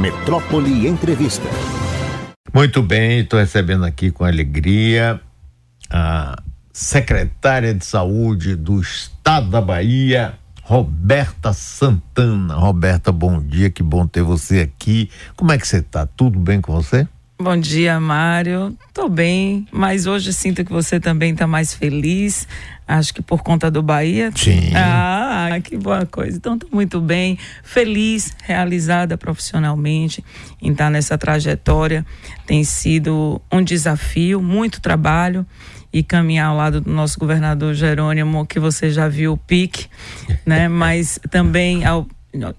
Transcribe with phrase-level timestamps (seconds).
[0.00, 1.46] Metrópole Entrevista.
[2.54, 5.20] Muito bem, estou recebendo aqui com alegria
[5.90, 6.42] a
[6.72, 12.54] secretária de Saúde do Estado da Bahia, Roberta Santana.
[12.54, 15.10] Roberta, bom dia, que bom ter você aqui.
[15.36, 16.06] Como é que você está?
[16.06, 17.06] Tudo bem com você?
[17.42, 18.76] Bom dia, Mário.
[18.92, 22.46] Tô bem, mas hoje sinto que você também está mais feliz.
[22.86, 24.30] Acho que por conta do Bahia.
[24.36, 24.72] Sim.
[24.76, 26.36] Ah, que boa coisa.
[26.36, 30.22] Então, tô muito bem, feliz, realizada profissionalmente
[30.60, 32.04] em estar nessa trajetória.
[32.44, 35.46] Tem sido um desafio, muito trabalho
[35.90, 39.86] e caminhar ao lado do nosso governador Jerônimo, que você já viu o pique,
[40.44, 40.68] né?
[40.68, 42.06] Mas também ao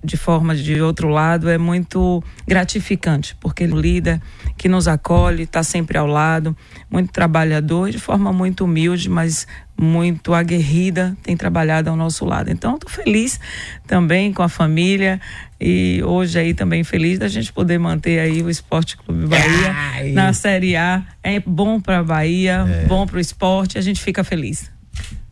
[0.04, 4.22] de forma de outro lado é muito gratificante porque ele líder
[4.58, 6.56] que nos acolhe está sempre ao lado
[6.90, 9.48] muito trabalhador de forma muito humilde mas
[9.80, 13.40] muito aguerrida tem trabalhado ao nosso lado então estou feliz
[13.88, 15.22] também com a família
[15.60, 20.12] e hoje aí também feliz da gente poder manter aí o Esporte Clube Bahia Ai.
[20.12, 22.86] na Série A é bom para a Bahia é.
[22.88, 24.70] bom para o esporte a gente fica feliz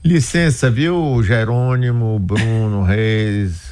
[0.02, 3.69] licença viu Jerônimo Bruno Reis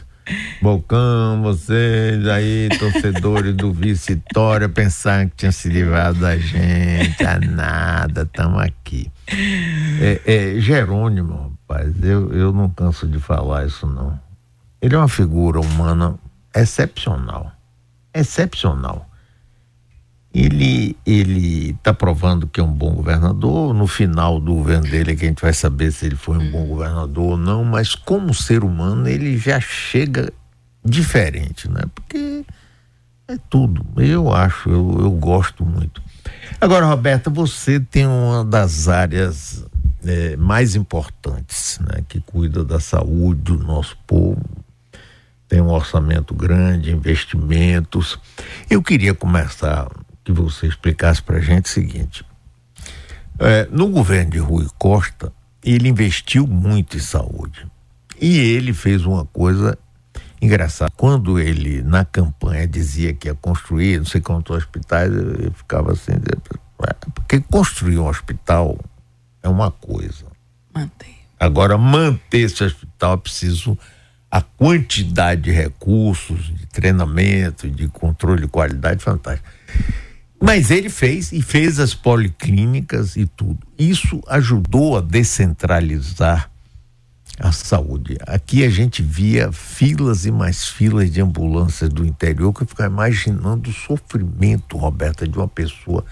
[0.62, 8.24] Bocão, vocês aí, torcedores do Vitória, pensando que tinha se livrado da gente, a nada,
[8.24, 9.12] estamos aqui.
[10.02, 14.20] É, é, Jerônimo, rapaz, eu, eu não canso de falar isso não.
[14.82, 16.16] Ele é uma figura humana
[16.56, 17.52] excepcional,
[18.14, 19.10] excepcional.
[20.34, 23.74] Ele ele está provando que é um bom governador.
[23.74, 26.52] No final do governo dele é que a gente vai saber se ele foi um
[26.52, 27.64] bom governador ou não.
[27.64, 30.32] Mas como ser humano ele já chega
[30.84, 31.82] diferente, né?
[31.94, 32.46] Porque
[33.28, 33.86] é tudo.
[33.98, 36.02] Eu acho, eu, eu gosto muito.
[36.60, 39.66] Agora, Roberta, você tem uma das áreas
[40.06, 42.04] é, mais importantes, né?
[42.08, 44.42] Que cuida da saúde do nosso povo.
[45.48, 48.20] Tem um orçamento grande, investimentos.
[48.70, 49.88] Eu queria começar
[50.28, 52.26] que você explicasse para a gente o seguinte:
[53.40, 55.32] é, no governo de Rui Costa,
[55.64, 57.66] ele investiu muito em saúde.
[58.20, 59.78] E ele fez uma coisa
[60.42, 60.92] engraçada.
[60.98, 66.14] Quando ele, na campanha, dizia que ia construir não sei quantos hospitais, eu ficava assim,
[67.16, 68.78] porque construir um hospital
[69.42, 70.26] é uma coisa.
[70.76, 71.16] Manter.
[71.40, 73.78] Agora, manter esse hospital é preciso
[74.30, 79.50] a quantidade de recursos, de treinamento, de controle de qualidade fantástica.
[80.40, 83.60] Mas ele fez e fez as policlínicas e tudo.
[83.78, 86.50] Isso ajudou a descentralizar
[87.40, 88.18] a saúde.
[88.26, 92.92] Aqui a gente via filas e mais filas de ambulâncias do interior que eu ficava
[92.92, 96.06] imaginando o sofrimento, Roberta, de uma pessoa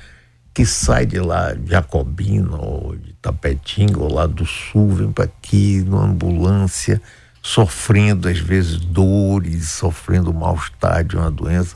[0.54, 5.26] que sai de lá, de Jacobina ou de Tapetinga ou lá do sul, vem para
[5.26, 7.02] aqui numa ambulância,
[7.42, 11.76] sofrendo às vezes dores, sofrendo mal-estar de uma doença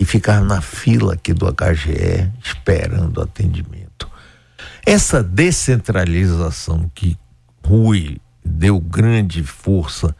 [0.00, 4.08] e ficar na fila aqui do HGE esperando atendimento.
[4.86, 7.18] Essa descentralização que
[7.62, 10.16] Rui deu grande força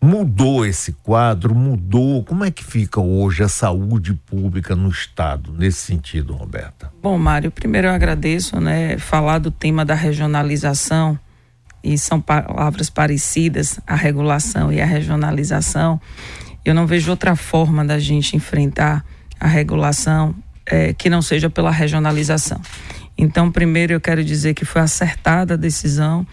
[0.00, 2.22] mudou esse quadro, mudou.
[2.24, 6.92] Como é que fica hoje a saúde pública no estado nesse sentido, Roberta?
[7.02, 11.18] Bom, Mário, primeiro eu agradeço, né, falar do tema da regionalização
[11.82, 15.98] e são palavras parecidas, a regulação e a regionalização.
[16.64, 19.04] Eu não vejo outra forma da gente enfrentar
[19.42, 20.32] a regulação
[20.64, 22.60] é, que não seja pela regionalização.
[23.18, 26.24] Então, primeiro eu quero dizer que foi acertada a decisão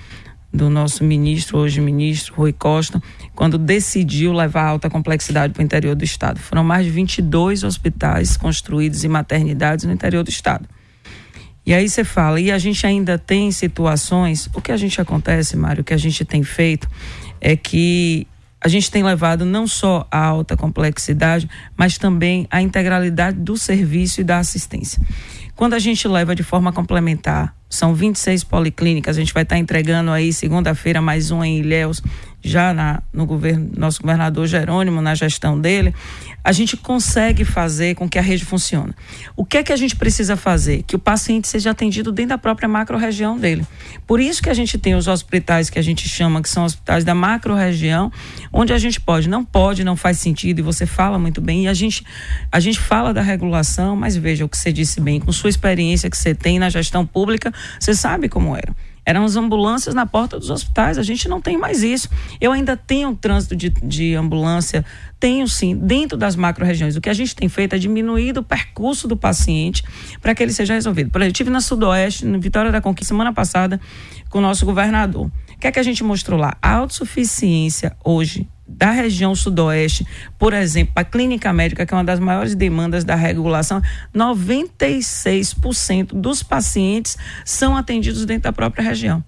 [0.53, 3.01] do nosso ministro, hoje ministro Rui Costa,
[3.33, 6.39] quando decidiu levar alta complexidade para o interior do estado.
[6.39, 10.69] Foram mais de 22 hospitais construídos e maternidades no interior do estado.
[11.65, 15.57] E aí você fala, e a gente ainda tem situações, o que a gente acontece,
[15.57, 16.87] Mário, o que a gente tem feito
[17.41, 18.27] é que
[18.61, 24.21] a gente tem levado não só a alta complexidade, mas também a integralidade do serviço
[24.21, 25.01] e da assistência.
[25.55, 30.11] Quando a gente leva de forma complementar, são 26 policlínicas, a gente vai estar entregando
[30.11, 32.01] aí segunda-feira mais uma em Ilhéus,
[32.41, 35.93] já na, no governo, nosso governador Jerônimo, na gestão dele,
[36.43, 38.93] a gente consegue fazer com que a rede funcione.
[39.35, 40.83] O que é que a gente precisa fazer?
[40.83, 43.65] Que o paciente seja atendido dentro da própria macro-região dele.
[44.07, 47.03] Por isso que a gente tem os hospitais que a gente chama que são hospitais
[47.03, 48.11] da macro-região,
[48.53, 51.67] onde a gente pode, não pode, não faz sentido, e você fala muito bem, e
[51.67, 52.05] a gente,
[52.51, 56.09] a gente fala da regulação, mas veja o que você disse bem, com sua experiência
[56.09, 58.75] que você tem na gestão pública, você sabe como era.
[59.05, 60.99] Eram as ambulâncias na porta dos hospitais.
[60.99, 62.07] A gente não tem mais isso.
[62.39, 64.85] Eu ainda tenho trânsito de, de ambulância,
[65.19, 66.95] tenho sim, dentro das macro-regiões.
[66.95, 69.83] O que a gente tem feito é diminuir o percurso do paciente
[70.21, 71.09] para que ele seja resolvido.
[71.09, 73.81] Por exemplo, eu estive na Sudoeste, no Vitória da Conquista, semana passada,
[74.29, 75.25] com o nosso governador.
[75.25, 76.55] O que é que a gente mostrou lá?
[76.61, 80.05] A autossuficiência hoje da região sudoeste,
[80.37, 83.81] por exemplo, a clínica médica, que é uma das maiores demandas da regulação,
[84.15, 89.23] 96% dos pacientes são atendidos dentro da própria região.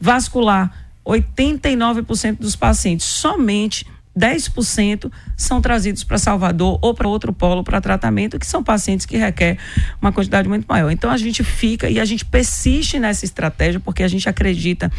[0.00, 0.72] Vascular,
[1.04, 3.84] 89% dos pacientes somente
[4.16, 9.16] 10% são trazidos para Salvador ou para outro polo para tratamento, que são pacientes que
[9.16, 9.58] requer
[10.00, 10.90] uma quantidade muito maior.
[10.90, 14.90] Então a gente fica e a gente persiste nessa estratégia porque a gente acredita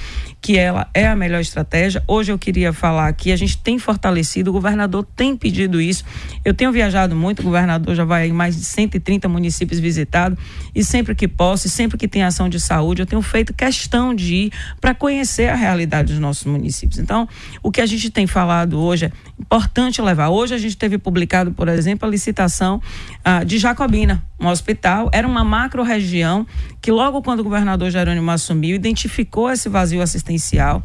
[0.41, 2.03] que ela é a melhor estratégia.
[2.07, 6.03] Hoje eu queria falar que a gente tem fortalecido, o governador tem pedido isso.
[6.43, 10.37] Eu tenho viajado muito, o governador já vai em mais de 130 municípios visitados
[10.73, 14.13] e sempre que posso, e sempre que tem ação de saúde, eu tenho feito questão
[14.13, 16.99] de ir para conhecer a realidade dos nossos municípios.
[16.99, 17.27] Então,
[17.63, 20.29] o que a gente tem falado hoje seja, importante levar.
[20.29, 22.81] Hoje a gente teve publicado, por exemplo, a licitação
[23.23, 25.09] ah, de Jacobina, um hospital.
[25.11, 26.45] Era uma macro-região
[26.81, 30.83] que logo quando o governador Jerônimo assumiu, identificou esse vazio assistencial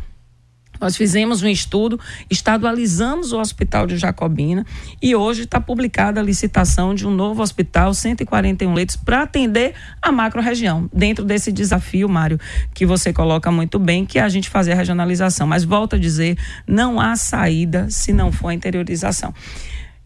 [0.80, 2.00] nós fizemos um estudo,
[2.30, 4.64] estadualizamos o Hospital de Jacobina
[5.02, 10.10] e hoje está publicada a licitação de um novo hospital, 141 leitos, para atender a
[10.10, 10.88] macro-região.
[10.92, 12.40] Dentro desse desafio, Mário,
[12.72, 15.46] que você coloca muito bem, que é a gente fazer a regionalização.
[15.46, 19.34] Mas volto a dizer, não há saída se não for a interiorização.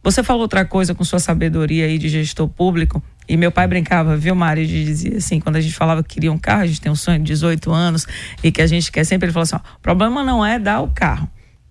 [0.05, 4.17] Você falou outra coisa com sua sabedoria aí de gestor público, e meu pai brincava,
[4.17, 6.81] viu, Mário, de dizia assim, quando a gente falava que queria um carro, a gente
[6.81, 8.06] tem um sonho de 18 anos
[8.43, 10.81] e que a gente quer sempre, ele falou assim, ó, o problema não é dar
[10.81, 11.29] o carro,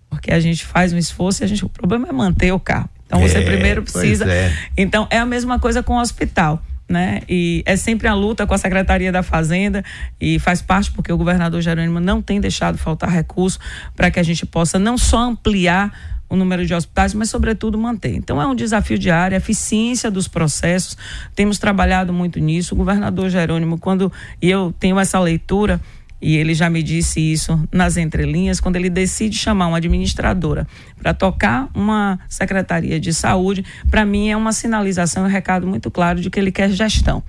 [0.10, 2.90] porque a gente faz um esforço e a gente, o problema é manter o carro.
[3.06, 4.26] Então você é, primeiro precisa.
[4.30, 4.52] É.
[4.76, 6.62] Então é a mesma coisa com o hospital.
[6.90, 7.22] Né?
[7.30, 9.84] E é sempre a luta com a Secretaria da Fazenda
[10.20, 13.58] e faz parte porque o governador Jerônimo não tem deixado faltar recurso
[13.96, 18.16] para que a gente possa não só ampliar o número de hospitais, mas, sobretudo, manter.
[18.16, 20.98] Então, é um desafio diário, a eficiência dos processos.
[21.36, 22.74] Temos trabalhado muito nisso.
[22.74, 25.80] O governador Jerônimo, quando eu tenho essa leitura,
[26.20, 30.66] e ele já me disse isso nas entrelinhas, quando ele decide chamar uma administradora
[30.98, 36.20] para tocar uma secretaria de saúde, para mim é uma sinalização, um recado muito claro
[36.20, 37.22] de que ele quer gestão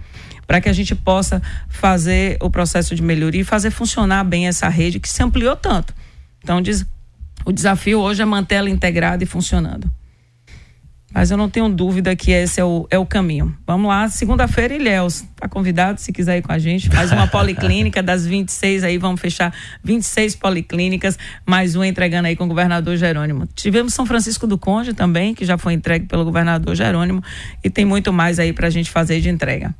[0.46, 1.40] para que a gente possa
[1.70, 5.94] fazer o processo de melhoria e fazer funcionar bem essa rede que se ampliou tanto.
[6.42, 6.84] Então, diz,
[7.44, 9.90] o desafio hoje é manter ela integrada e funcionando.
[11.14, 13.56] Mas eu não tenho dúvida que esse é o, é o caminho.
[13.64, 15.22] Vamos lá, segunda-feira, Ilhéus.
[15.22, 16.92] Está convidado, se quiser ir com a gente.
[16.92, 19.54] Mais uma policlínica das 26 aí, vamos fechar
[19.84, 23.46] 26 policlínicas, mais uma entregando aí com o governador Jerônimo.
[23.54, 27.22] Tivemos São Francisco do Conde também, que já foi entregue pelo governador Jerônimo,
[27.62, 29.72] e tem muito mais aí para a gente fazer de entrega.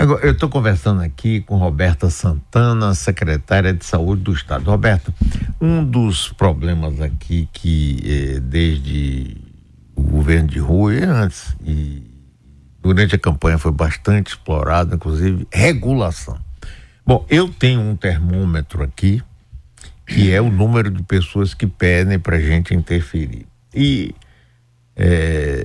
[0.00, 4.64] Agora, eu estou conversando aqui com Roberta Santana, secretária de Saúde do Estado.
[4.64, 5.14] Roberta,
[5.60, 9.36] um dos problemas aqui que eh, desde
[9.94, 12.02] o governo de Rui antes e
[12.80, 16.40] durante a campanha foi bastante explorado, inclusive regulação.
[17.04, 19.22] Bom, eu tenho um termômetro aqui
[20.06, 24.14] que é o número de pessoas que pedem para a gente interferir e
[24.96, 25.62] é,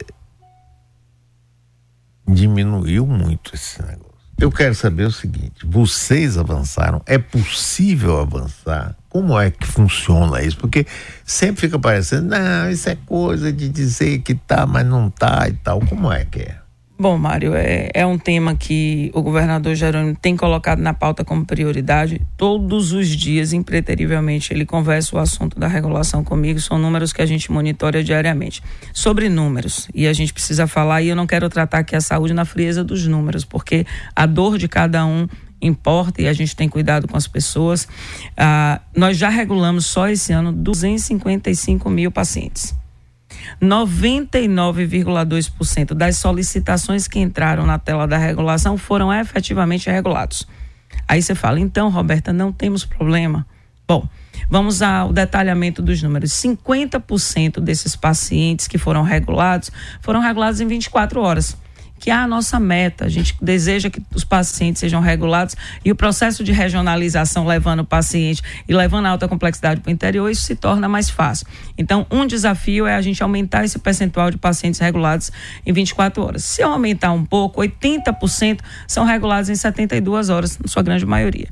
[2.28, 4.15] diminuiu muito esse negócio.
[4.38, 7.02] Eu quero saber o seguinte: vocês avançaram?
[7.06, 8.96] É possível avançar?
[9.10, 10.58] Como é que funciona isso?
[10.58, 10.86] Porque
[11.24, 15.54] sempre fica parecendo, não, isso é coisa de dizer que tá, mas não tá e
[15.54, 15.80] tal.
[15.80, 16.65] Como é que é?
[16.98, 21.46] Bom, Mário, é, é um tema que o governador Jerônimo tem colocado na pauta como
[21.46, 22.22] prioridade.
[22.38, 26.58] Todos os dias, impreterivelmente, ele conversa o assunto da regulação comigo.
[26.58, 28.64] São números que a gente monitora diariamente.
[28.94, 32.34] Sobre números, e a gente precisa falar, e eu não quero tratar aqui a saúde
[32.34, 33.86] na frieza dos números, porque
[34.16, 35.28] a dor de cada um
[35.62, 37.90] importa e a gente tem cuidado com as pessoas.
[38.38, 42.74] Ah, nós já regulamos só esse ano 255 mil pacientes.
[43.62, 50.48] 99,2% das solicitações que entraram na tela da regulação foram efetivamente regulados.
[51.08, 53.46] Aí você fala, então, Roberta, não temos problema.
[53.88, 54.08] Bom,
[54.50, 56.32] vamos ao detalhamento dos números.
[56.32, 59.72] 50% desses pacientes que foram regulados
[60.02, 61.56] foram regulados em 24 horas
[62.00, 63.06] que é a nossa meta.
[63.06, 67.86] A gente deseja que os pacientes sejam regulados e o processo de regionalização levando o
[67.86, 71.48] paciente e levando a alta complexidade para o interior, isso se torna mais fácil.
[71.78, 75.32] Então, um desafio é a gente aumentar esse percentual de pacientes regulados
[75.66, 76.44] em 24 horas.
[76.44, 81.48] Se eu aumentar um pouco, 80% são regulados em 72 horas, na sua grande maioria.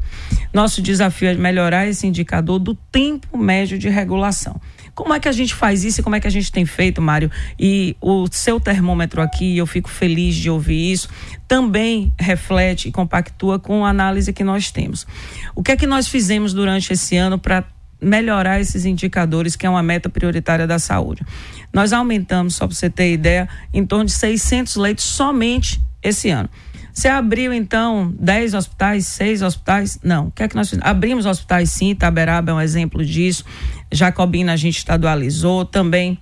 [0.53, 4.59] Nosso desafio é melhorar esse indicador do tempo médio de regulação.
[4.95, 7.01] Como é que a gente faz isso e como é que a gente tem feito,
[7.01, 7.31] Mário?
[7.59, 11.09] E o seu termômetro aqui, eu fico feliz de ouvir isso,
[11.47, 15.07] também reflete e compactua com a análise que nós temos.
[15.55, 17.63] O que é que nós fizemos durante esse ano para
[17.99, 21.25] melhorar esses indicadores, que é uma meta prioritária da saúde?
[21.71, 26.49] Nós aumentamos, só para você ter ideia, em torno de 600 leitos somente esse ano.
[26.93, 29.99] Você abriu, então, 10 hospitais, 6 hospitais?
[30.03, 30.27] Não.
[30.27, 30.87] O que é que nós fizemos?
[30.87, 31.89] Abrimos hospitais, sim.
[31.89, 33.43] Itaberaba é um exemplo disso.
[33.91, 36.19] Jacobina a gente estadualizou também.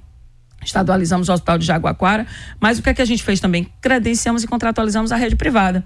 [0.63, 2.25] Estadualizamos o Hospital de Jaguaquara.
[2.59, 3.67] Mas o que é que a gente fez também?
[3.81, 5.83] Credenciamos e contratualizamos a rede privada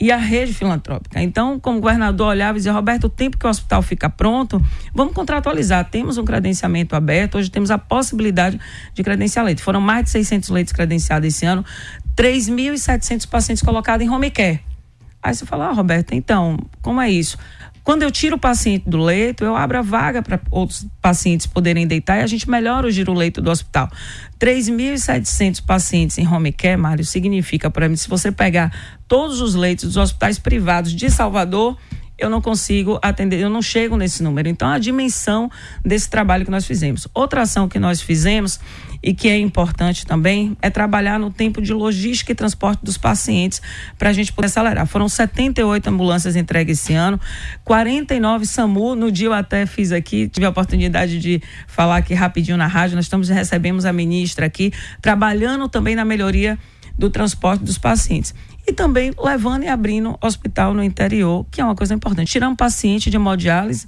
[0.00, 1.22] e a rede filantrópica.
[1.22, 4.60] Então, como o governador olhava e dizia, Roberto, o tempo que o hospital fica pronto,
[4.92, 5.88] vamos contratualizar.
[5.88, 8.58] Temos um credenciamento aberto, hoje temos a possibilidade
[8.92, 9.62] de credenciar leite.
[9.62, 11.64] Foram mais de 600 leitos credenciados esse ano,
[12.16, 14.60] 3.700 pacientes colocados em home care.
[15.22, 17.38] Aí você fala, ah, Roberto, então, como é isso?
[17.82, 21.86] Quando eu tiro o paciente do leito, eu abro a vaga para outros pacientes poderem
[21.86, 23.90] deitar e a gente melhora o giro-leito do hospital.
[24.40, 28.72] 3.700 pacientes em home care, Mário, significa para mim, se você pegar
[29.06, 31.76] todos os leitos dos hospitais privados de Salvador,
[32.18, 34.48] eu não consigo atender, eu não chego nesse número.
[34.48, 35.50] Então, a dimensão
[35.84, 37.08] desse trabalho que nós fizemos.
[37.12, 38.60] Outra ação que nós fizemos
[39.02, 43.60] e que é importante também é trabalhar no tempo de logística e transporte dos pacientes
[43.98, 44.86] para a gente poder acelerar.
[44.86, 47.20] Foram 78 ambulâncias entregues esse ano,
[47.64, 48.94] 49 SAMU.
[48.94, 52.96] No dia eu até fiz aqui, tive a oportunidade de falar aqui rapidinho na rádio.
[52.96, 56.58] Nós estamos recebemos a ministra aqui, trabalhando também na melhoria
[56.98, 58.34] do transporte dos pacientes
[58.66, 62.30] e também levando e abrindo hospital no interior, que é uma coisa importante.
[62.30, 63.86] Tirar um paciente de hemodiálise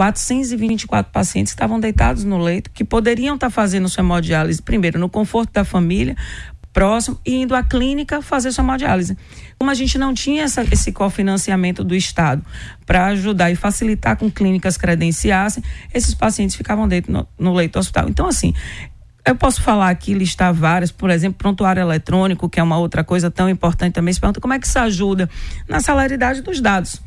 [0.00, 5.52] 424 pacientes estavam deitados no leito, que poderiam estar fazendo sua hemodiálise, primeiro, no conforto
[5.52, 6.16] da família,
[6.72, 9.14] próximo, e indo à clínica fazer sua hemodiálise.
[9.58, 12.42] Como a gente não tinha essa, esse cofinanciamento do Estado
[12.86, 17.80] para ajudar e facilitar com clínicas credenciassem, esses pacientes ficavam dentro no, no leito do
[17.80, 18.08] hospital.
[18.08, 18.54] Então, assim,
[19.30, 23.30] eu posso falar aqui, listar várias, por exemplo, prontuário eletrônico, que é uma outra coisa
[23.30, 24.12] tão importante também.
[24.12, 25.28] Se pergunta como é que isso ajuda
[25.68, 27.00] na celeridade dos dados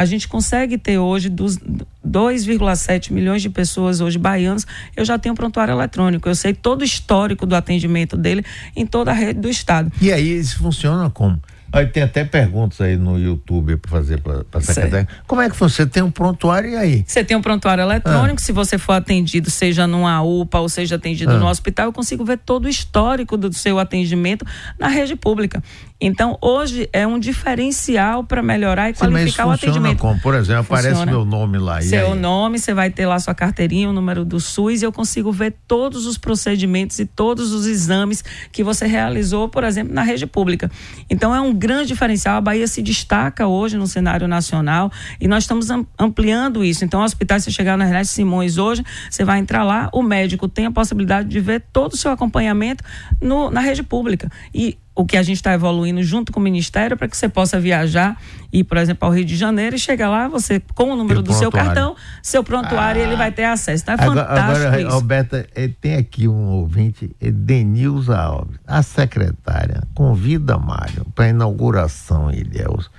[0.00, 5.34] a gente consegue ter hoje dos 2,7 milhões de pessoas hoje baianas, eu já tenho
[5.34, 6.26] prontuário eletrônico.
[6.26, 8.42] Eu sei todo o histórico do atendimento dele
[8.74, 9.92] em toda a rede do estado.
[10.00, 11.38] E aí isso funciona como?
[11.72, 15.08] Aí tem até perguntas aí no YouTube para fazer para a secretária.
[15.26, 17.04] Como é que você tem um prontuário e aí?
[17.06, 18.44] Você tem um prontuário eletrônico, ah.
[18.44, 21.38] se você for atendido, seja numa UPA ou seja atendido ah.
[21.38, 24.44] no hospital, eu consigo ver todo o histórico do seu atendimento
[24.78, 25.62] na rede pública.
[26.00, 29.98] Então, hoje é um diferencial para melhorar e Sim, qualificar o atendimento.
[29.98, 30.18] Como?
[30.20, 30.92] Por exemplo, funciona.
[30.92, 31.82] aparece meu nome lá.
[31.82, 35.30] Seu nome, você vai ter lá sua carteirinha, o número do SUS, e eu consigo
[35.30, 40.26] ver todos os procedimentos e todos os exames que você realizou, por exemplo, na rede
[40.26, 40.70] pública.
[41.10, 42.38] Então, é um grande diferencial.
[42.38, 44.90] A Bahia se destaca hoje no cenário nacional
[45.20, 46.84] e nós estamos ampliando isso.
[46.84, 50.66] Então, hospitais, você chegar na Ernesto Simões hoje, você vai entrar lá, o médico tem
[50.66, 52.82] a possibilidade de ver todo o seu acompanhamento
[53.20, 54.30] no, na rede pública.
[54.54, 57.58] E o que a gente está evoluindo junto com o Ministério para que você possa
[57.58, 58.20] viajar
[58.52, 61.32] e, por exemplo, ao Rio de Janeiro e chegar lá, você, com o número do
[61.32, 63.82] seu cartão, seu prontuário, ah, ele vai ter acesso.
[63.82, 64.90] Então é agora, fantástico agora, isso.
[64.90, 72.30] Roberta, eh, tem aqui um ouvinte, Edenilza Alves, a secretária, convida Mário para a inauguração,
[72.30, 72.90] Ilhéus,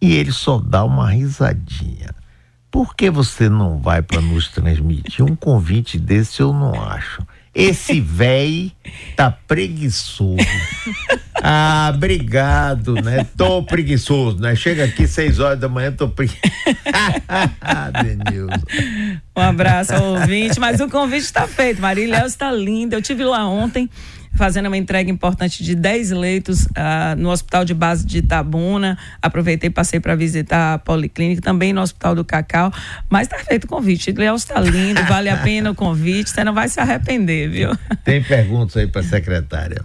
[0.00, 2.14] e ele só dá uma risadinha.
[2.70, 6.40] Por que você não vai para nos transmitir um convite desse?
[6.40, 7.22] Eu não acho.
[7.54, 8.72] Esse véi
[9.16, 10.36] tá preguiçoso.
[11.42, 13.26] Ah, obrigado, né?
[13.36, 14.54] Tô preguiçoso, né?
[14.54, 16.40] Chega aqui seis horas da manhã, tô preguiçoso.
[18.02, 18.62] Denilson.
[19.36, 21.80] Um abraço ao ouvinte, mas o convite está feito.
[21.80, 22.94] Marília está linda.
[22.94, 23.88] Eu tive lá ontem
[24.34, 28.98] fazendo uma entrega importante de 10 leitos uh, no Hospital de Base de Itabuna.
[29.20, 32.72] Aproveitei e passei para visitar a Policlínica, também no Hospital do Cacau.
[33.08, 34.12] Mas está feito o convite.
[34.12, 37.70] Leal está lindo, vale a pena o convite, você não vai se arrepender, viu?
[38.04, 39.82] Tem perguntas aí para a secretária.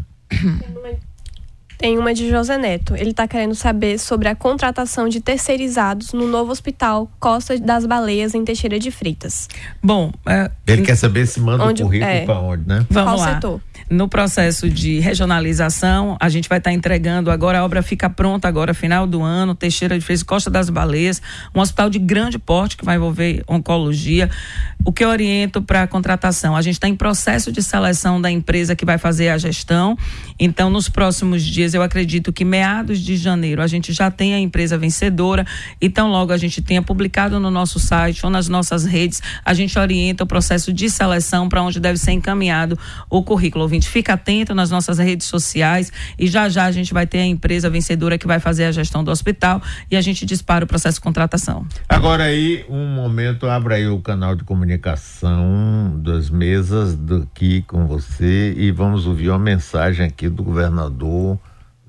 [1.78, 2.96] Tem uma de José Neto.
[2.96, 8.34] Ele está querendo saber sobre a contratação de terceirizados no novo hospital Costa das Baleias,
[8.34, 9.48] em Teixeira de Freitas.
[9.84, 12.86] Bom, é, ele quer saber se manda onde, o currículo é, para onde, né?
[12.90, 13.34] Vamos Qual lá.
[13.36, 13.62] setor?
[13.88, 18.48] No processo de regionalização, a gente vai estar tá entregando agora, a obra fica pronta
[18.48, 21.22] agora, final do ano, Teixeira de Freitas, Costa das Baleias,
[21.54, 24.28] um hospital de grande porte que vai envolver oncologia.
[24.84, 26.56] O que eu oriento para a contratação?
[26.56, 29.96] A gente está em processo de seleção da empresa que vai fazer a gestão.
[30.40, 34.40] Então, nos próximos dias, eu acredito que meados de janeiro a gente já tem a
[34.40, 35.46] empresa vencedora.
[35.80, 39.78] Então, logo a gente tenha publicado no nosso site ou nas nossas redes, a gente
[39.78, 42.80] orienta o processo de seleção para onde deve ser encaminhado
[43.12, 47.06] o currículo ouvinte, fica atento nas nossas redes sociais e já já a gente vai
[47.06, 50.66] ter a empresa vencedora que vai fazer a gestão do hospital e a gente dispara
[50.66, 51.66] o processo de contratação.
[51.88, 58.54] Agora aí, um momento, abra aí o canal de comunicação das mesas aqui com você
[58.58, 61.38] e vamos ouvir uma mensagem aqui do governador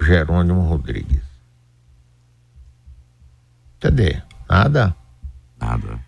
[0.00, 1.22] Jerônimo Rodrigues.
[3.80, 4.20] Cadê?
[4.48, 4.94] Nada?
[5.60, 5.98] Nada.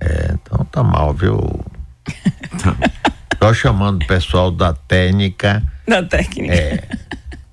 [0.00, 1.38] É, então tá mal, viu?
[3.38, 5.62] Tô chamando o pessoal da técnica.
[5.86, 6.54] Da técnica.
[6.54, 6.82] É.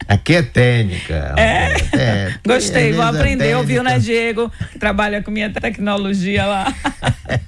[0.08, 1.34] Aqui é técnica.
[1.38, 1.75] É.
[1.96, 4.51] é Gostei, vou aprender, é ouviu, né, Diego?
[4.80, 6.74] Trabalha com minha tecnologia lá.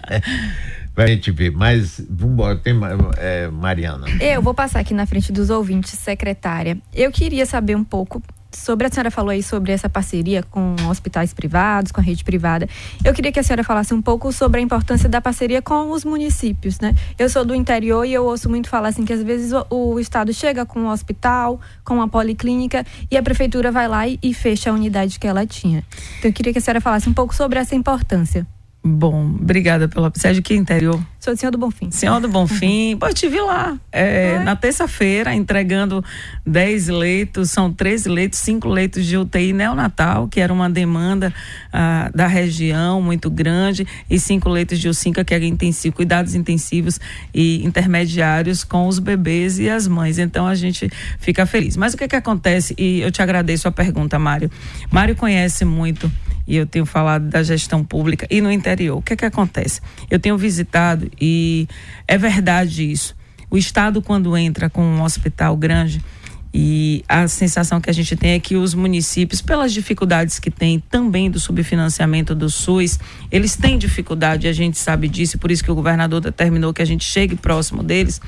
[0.93, 2.73] Pra gente ver, mas vambora, tem
[3.17, 4.07] é, Mariana.
[4.19, 6.77] Eu vou passar aqui na frente dos ouvintes, secretária.
[6.91, 11.33] Eu queria saber um pouco sobre a senhora falou aí sobre essa parceria com hospitais
[11.33, 12.67] privados, com a rede privada.
[13.03, 16.03] Eu queria que a senhora falasse um pouco sobre a importância da parceria com os
[16.03, 16.95] municípios, né?
[17.17, 19.99] Eu sou do interior e eu ouço muito falar assim que às vezes o, o
[19.99, 24.33] estado chega com um hospital, com uma policlínica e a prefeitura vai lá e, e
[24.33, 25.83] fecha a unidade que ela tinha.
[26.19, 28.45] Então eu queria que a senhora falasse um pouco sobre essa importância.
[28.87, 30.09] Bom, obrigada pela.
[30.09, 30.99] Você é de que interior?
[31.19, 31.91] Sou de Senhor do Bonfim.
[31.91, 32.95] Senhor do Bonfim.
[32.99, 36.01] Pô, eu estive lá é, na terça-feira entregando
[36.45, 41.33] 10 leitos, são 13 leitos, 5 leitos de UTI neonatal, que era uma demanda
[41.73, 46.97] ah, da região muito grande, e 5 leitos de UCINCA, que era intensivo, cuidados intensivos
[47.33, 50.19] e intermediários com os bebês e as mães.
[50.19, 50.89] Então a gente
[51.19, 51.75] fica feliz.
[51.75, 52.73] Mas o que, que acontece?
[52.77, 54.49] E eu te agradeço a pergunta, Mário.
[54.89, 56.09] Mário conhece muito
[56.47, 58.97] e eu tenho falado da gestão pública e no interior.
[58.97, 59.81] O que é que acontece?
[60.09, 61.67] Eu tenho visitado e
[62.07, 63.15] é verdade isso.
[63.49, 66.01] O Estado, quando entra com um hospital grande,
[66.53, 70.79] e a sensação que a gente tem é que os municípios, pelas dificuldades que têm
[70.79, 72.99] também do subfinanciamento do SUS,
[73.31, 76.85] eles têm dificuldade, a gente sabe disso, por isso que o governador determinou que a
[76.85, 78.19] gente chegue próximo deles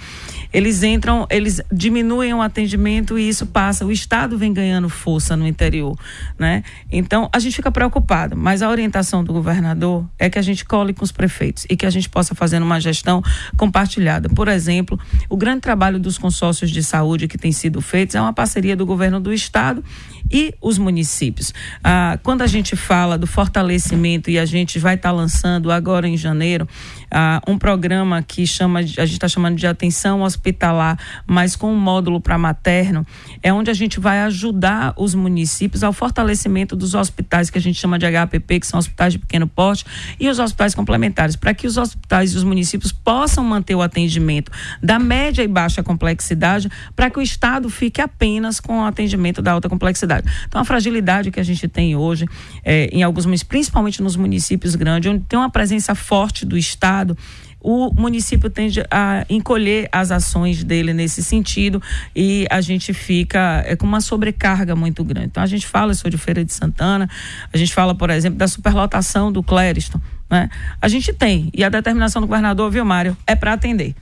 [0.51, 5.47] eles entram, eles diminuem o atendimento e isso passa, o Estado vem ganhando força no
[5.47, 5.97] interior,
[6.37, 6.63] né?
[6.91, 10.93] Então, a gente fica preocupado, mas a orientação do governador é que a gente cole
[10.93, 13.21] com os prefeitos e que a gente possa fazer uma gestão
[13.57, 14.29] compartilhada.
[14.29, 18.33] Por exemplo, o grande trabalho dos consórcios de saúde que tem sido feito é uma
[18.33, 19.83] parceria do governo do Estado
[20.31, 21.53] e os municípios.
[21.83, 26.07] Ah, quando a gente fala do fortalecimento e a gente vai estar tá lançando agora
[26.07, 26.67] em janeiro
[27.11, 31.75] ah, um programa que chama, a gente está chamando de atenção hospitalar, mas com um
[31.75, 33.05] módulo para materno,
[33.43, 37.79] é onde a gente vai ajudar os municípios ao fortalecimento dos hospitais que a gente
[37.79, 39.85] chama de HPP, que são hospitais de pequeno porte,
[40.19, 44.51] e os hospitais complementares, para que os hospitais e os municípios possam manter o atendimento
[44.81, 49.51] da média e baixa complexidade, para que o Estado fique apenas com o atendimento da
[49.51, 50.27] alta complexidade.
[50.47, 52.25] Então, a fragilidade que a gente tem hoje
[52.63, 57.17] é, em alguns municípios, principalmente nos municípios grandes, onde tem uma presença forte do Estado,
[57.61, 61.81] o município tende a encolher as ações dele nesse sentido
[62.15, 65.27] e a gente fica é, com uma sobrecarga muito grande.
[65.27, 67.09] Então a gente fala, de Feira de Santana,
[67.51, 70.49] a gente fala, por exemplo, da superlotação do Clériston, né?
[70.81, 73.95] A gente tem, e a determinação do governador, viu, Mário, é para atender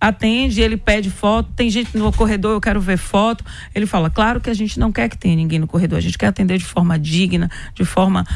[0.00, 3.42] atende, ele pede foto, tem gente no corredor, eu quero ver foto.
[3.74, 6.18] Ele fala, claro que a gente não quer que tenha ninguém no corredor, a gente
[6.18, 8.26] quer atender de forma digna, de forma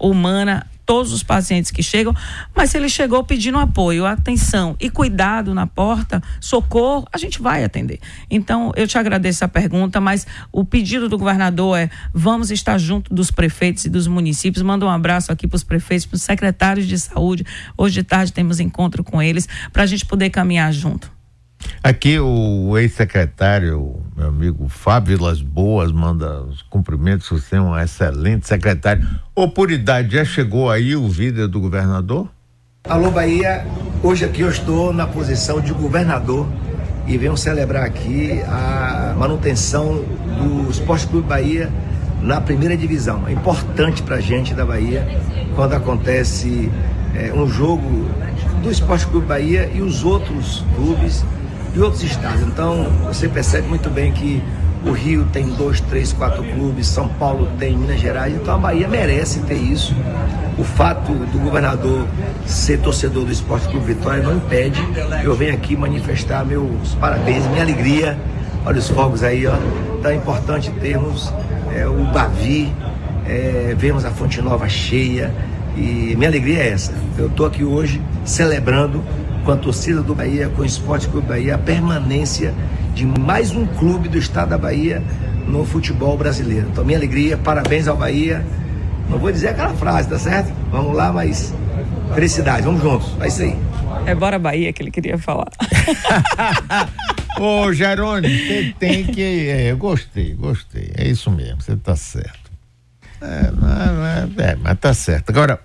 [0.00, 2.14] humana todos os pacientes que chegam,
[2.54, 7.64] mas se ele chegou pedindo apoio, atenção e cuidado na porta, socorro, a gente vai
[7.64, 8.00] atender.
[8.30, 13.14] Então, eu te agradeço a pergunta, mas o pedido do governador é: vamos estar junto
[13.14, 14.62] dos prefeitos e dos municípios.
[14.62, 17.44] Manda um abraço aqui para os prefeitos, para os secretários de saúde.
[17.76, 21.13] Hoje de tarde temos encontro com eles para a gente poder caminhar junto.
[21.82, 28.46] Aqui o ex-secretário, meu amigo Fábio Las Boas, manda os cumprimentos, você é um excelente
[28.46, 29.06] secretário.
[29.34, 32.28] Ô, por idade, já chegou aí o vídeo do governador?
[32.84, 33.66] Alô, Bahia.
[34.02, 36.46] Hoje aqui eu estou na posição de governador
[37.06, 40.04] e venho celebrar aqui a manutenção
[40.38, 41.70] do Esporte Clube Bahia
[42.20, 43.26] na primeira divisão.
[43.26, 45.06] É importante para a gente da Bahia
[45.54, 46.70] quando acontece
[47.14, 48.08] é, um jogo
[48.62, 51.24] do Esporte Clube Bahia e os outros clubes
[51.74, 52.40] de outros estados.
[52.42, 54.42] Então você percebe muito bem que
[54.86, 58.86] o Rio tem dois, três, quatro clubes, São Paulo tem, Minas Gerais, então a Bahia
[58.86, 59.94] merece ter isso.
[60.58, 62.06] O fato do governador
[62.46, 64.80] ser torcedor do Esporte Clube Vitória não impede.
[65.24, 68.16] Eu venho aqui manifestar meus parabéns, minha alegria.
[68.64, 69.54] Olha os fogos aí, ó.
[69.98, 71.32] Então é importante termos
[71.74, 72.72] é, o Bavi,
[73.26, 73.74] é,
[74.06, 75.34] a Fonte Nova cheia.
[75.76, 76.92] E minha alegria é essa.
[77.18, 79.02] Eu estou aqui hoje celebrando
[79.44, 82.54] com a torcida do Bahia, com o Esporte Clube Bahia, a permanência
[82.94, 85.02] de mais um clube do estado da Bahia
[85.46, 86.68] no futebol brasileiro.
[86.70, 88.44] Então, minha alegria, parabéns ao Bahia.
[89.08, 90.50] Não vou dizer aquela frase, tá certo?
[90.70, 91.52] Vamos lá, mas
[92.14, 93.14] felicidade, vamos juntos.
[93.20, 93.56] É isso aí.
[94.06, 95.50] É bora Bahia que ele queria falar.
[97.38, 99.48] Ô, Jerônimo, você tem que.
[99.50, 100.90] É, eu gostei, gostei.
[100.96, 102.50] É isso mesmo, você tá certo.
[103.20, 105.30] É, não é, não é, é mas tá certo.
[105.30, 105.60] Agora,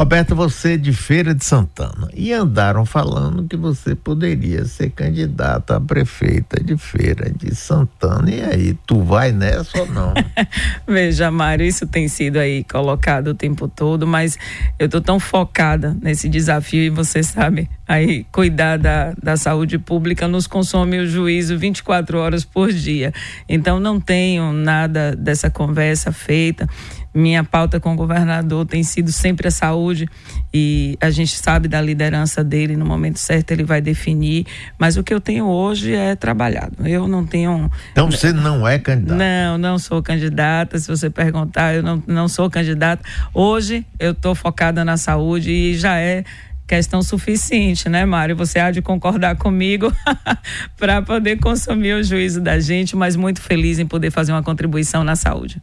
[0.00, 5.76] Roberto, você é de Feira de Santana e andaram falando que você poderia ser candidata
[5.76, 8.30] a prefeita de Feira de Santana.
[8.30, 10.14] E aí, tu vai nessa ou não?
[10.88, 14.38] Veja, Mário, isso tem sido aí colocado o tempo todo, mas
[14.78, 20.26] eu tô tão focada nesse desafio e você sabe, aí cuidar da, da saúde pública
[20.26, 23.12] nos consome o juízo 24 horas por dia.
[23.46, 26.66] Então não tenho nada dessa conversa feita
[27.12, 30.08] minha pauta com o governador tem sido sempre a saúde
[30.54, 34.46] e a gente sabe da liderança dele, no momento certo ele vai definir,
[34.78, 36.86] mas o que eu tenho hoje é trabalhado.
[36.86, 37.70] Eu não tenho.
[37.92, 39.16] Então você não é candidata?
[39.16, 40.78] Não, não sou candidata.
[40.78, 43.02] Se você perguntar, eu não, não sou candidata.
[43.34, 46.24] Hoje eu estou focada na saúde e já é
[46.70, 48.36] questão suficiente, né, Mário?
[48.36, 49.92] Você há de concordar comigo
[50.78, 55.02] para poder consumir o juízo da gente, mas muito feliz em poder fazer uma contribuição
[55.02, 55.60] na saúde.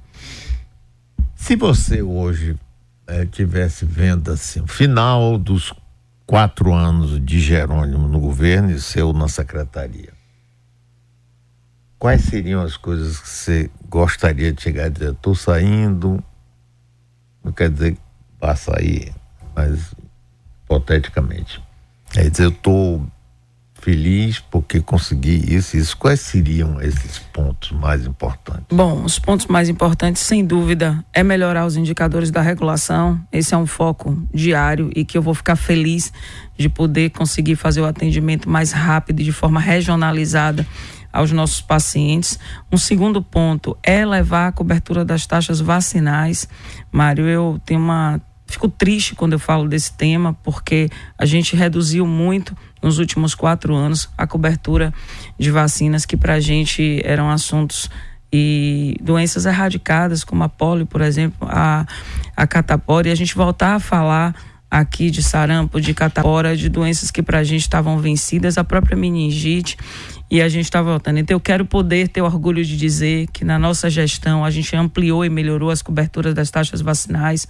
[1.47, 2.59] Se você hoje
[3.07, 5.73] é, tivesse vendo assim, final dos
[6.25, 10.11] quatro anos de Jerônimo no governo e seu na secretaria,
[11.97, 16.21] quais seriam as coisas que você gostaria de chegar e dizer, estou saindo,
[17.41, 18.01] não quer dizer que
[18.41, 19.15] vá sair,
[19.55, 19.95] mas
[20.65, 21.63] hipoteticamente.
[22.13, 23.07] É dizer, eu estou
[23.87, 25.95] feliz porque consegui isso, isso.
[25.95, 28.65] Quais seriam esses pontos mais importantes?
[28.69, 33.17] Bom, os pontos mais importantes, sem dúvida, é melhorar os indicadores da regulação.
[33.31, 36.11] Esse é um foco diário e que eu vou ficar feliz
[36.57, 40.67] de poder conseguir fazer o atendimento mais rápido e de forma regionalizada
[41.13, 42.37] aos nossos pacientes.
[42.69, 46.45] Um segundo ponto é levar a cobertura das taxas vacinais.
[46.91, 52.07] Mário, eu tenho uma fico triste quando eu falo desse tema, porque a gente reduziu
[52.07, 54.93] muito nos últimos quatro anos a cobertura
[55.37, 57.89] de vacinas que para a gente eram assuntos
[58.31, 61.85] e doenças erradicadas, como a polio, por exemplo, a,
[62.35, 64.35] a catapora, e a gente voltar a falar
[64.69, 68.97] aqui de sarampo, de catapora, de doenças que para a gente estavam vencidas, a própria
[68.97, 69.77] meningite,
[70.29, 71.19] e a gente está voltando.
[71.19, 75.23] Então eu quero poder ter orgulho de dizer que na nossa gestão a gente ampliou
[75.23, 77.47] e melhorou as coberturas das taxas vacinais,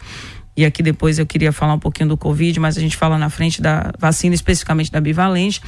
[0.58, 3.30] e aqui depois eu queria falar um pouquinho do Covid, mas a gente fala na
[3.30, 5.62] frente da vacina, especificamente da bivalente,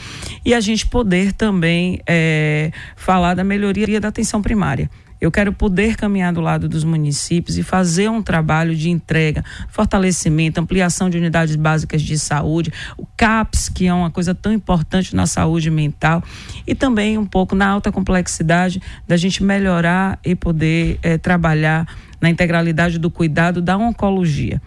[0.43, 4.89] e a gente poder também é, falar da melhoria da atenção primária.
[5.21, 10.60] Eu quero poder caminhar do lado dos municípios e fazer um trabalho de entrega, fortalecimento,
[10.60, 15.28] ampliação de unidades básicas de saúde, o CAPS, que é uma coisa tão importante na
[15.28, 16.23] saúde mental,
[16.65, 21.86] e também um pouco na alta complexidade da gente melhorar e poder é, trabalhar
[22.19, 24.60] na integralidade do cuidado da oncologia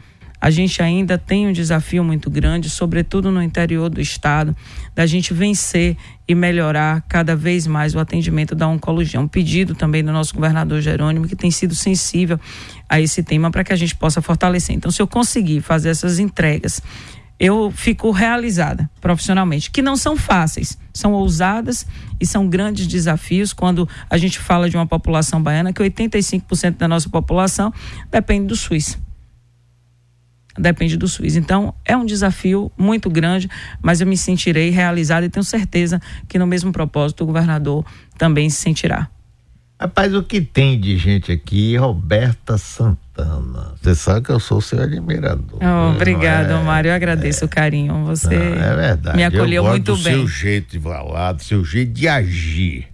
[0.43, 4.57] a gente ainda tem um desafio muito grande, sobretudo no interior do estado,
[4.93, 9.21] da gente vencer e melhorar cada vez mais o atendimento da oncologia.
[9.21, 12.41] Um pedido também do nosso governador Jerônimo, que tem sido sensível
[12.89, 14.75] a esse tema para que a gente possa fortalecer.
[14.75, 16.83] Então, se eu conseguir fazer essas entregas,
[17.39, 21.87] eu fico realizada profissionalmente, que não são fáceis, são ousadas
[22.21, 26.89] e são grandes desafios quando a gente fala de uma população baiana que 85% da
[26.89, 27.73] nossa população
[28.11, 28.99] depende do SUS
[30.63, 31.37] depende do SUS.
[31.37, 33.51] Então, é um desafio muito grande,
[33.83, 37.85] mas eu me sentirei realizada e tenho certeza que no mesmo propósito o governador
[38.17, 39.09] também se sentirá.
[39.83, 43.75] Rapaz, o que tem de gente aqui, Roberta Santana.
[43.83, 45.59] Você sabe que eu sou seu admirador.
[45.61, 46.91] Oh, obrigado, é, Mário.
[46.91, 48.05] Eu agradeço é, o carinho.
[48.05, 49.17] Você não, é verdade.
[49.17, 50.15] me acolheu muito do bem.
[50.15, 52.87] seu jeito de falar, do seu jeito de agir.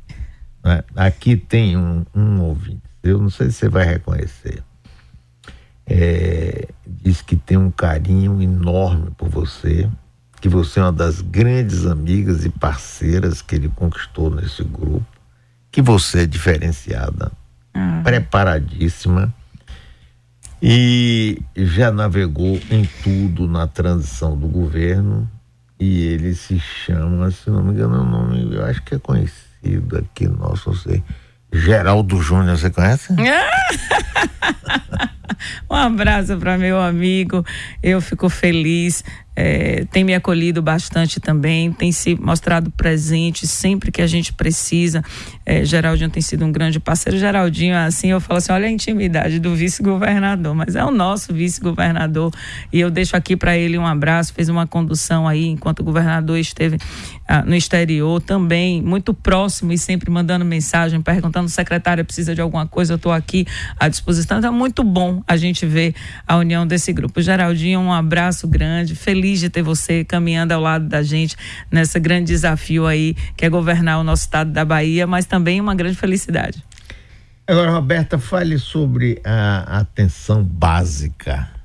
[0.64, 0.82] Né?
[0.96, 2.80] Aqui tem um, um ouvinte.
[3.02, 4.62] Eu não sei se você vai reconhecer.
[5.90, 9.88] É, diz que tem um carinho enorme por você,
[10.40, 15.06] que você é uma das grandes amigas e parceiras que ele conquistou nesse grupo,
[15.70, 17.32] que você é diferenciada,
[17.72, 18.02] ah.
[18.04, 19.32] preparadíssima
[20.60, 25.28] e já navegou em tudo na transição do governo
[25.80, 28.98] e ele se chama, se não me engano, é o nome, eu acho que é
[28.98, 31.02] conhecido aqui nosso, não sei,
[31.52, 33.14] Geraldo Júnior, você conhece?
[35.70, 37.44] um abraço para meu amigo.
[37.82, 39.04] Eu fico feliz
[39.40, 45.00] é, tem me acolhido bastante também, tem se mostrado presente sempre que a gente precisa.
[45.46, 47.16] É, Geraldinho tem sido um grande parceiro.
[47.16, 52.32] Geraldinho, assim, eu falo assim: olha a intimidade do vice-governador, mas é o nosso vice-governador.
[52.72, 54.34] E eu deixo aqui para ele um abraço.
[54.34, 56.76] Fez uma condução aí enquanto o governador esteve
[57.28, 62.66] ah, no exterior, também muito próximo e sempre mandando mensagem, perguntando: secretária precisa de alguma
[62.66, 63.46] coisa, eu estou aqui
[63.78, 64.38] à disposição.
[64.38, 65.94] Então é muito bom a gente ver
[66.26, 67.20] a união desse grupo.
[67.20, 71.36] Geraldinho, um abraço grande, feliz de ter você caminhando ao lado da gente
[71.70, 75.74] nesse grande desafio aí, que é governar o nosso estado da Bahia, mas também uma
[75.74, 76.64] grande felicidade.
[77.46, 81.57] Agora, Roberta, fale sobre a atenção básica